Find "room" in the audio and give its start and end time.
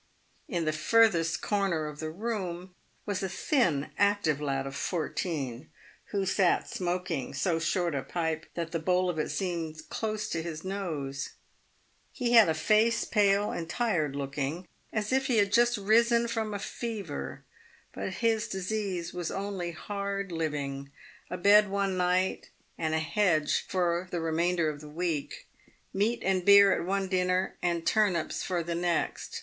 2.09-2.73